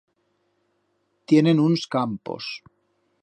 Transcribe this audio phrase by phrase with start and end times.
[1.27, 2.51] Tienen uns campos.